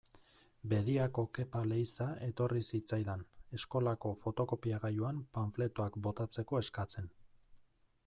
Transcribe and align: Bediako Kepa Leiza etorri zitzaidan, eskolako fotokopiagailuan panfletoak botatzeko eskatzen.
Bediako 0.69 1.25
Kepa 1.37 1.61
Leiza 1.71 2.07
etorri 2.29 2.63
zitzaidan, 2.69 3.23
eskolako 3.61 4.15
fotokopiagailuan 4.25 5.23
panfletoak 5.39 6.05
botatzeko 6.09 6.65
eskatzen. 6.67 7.17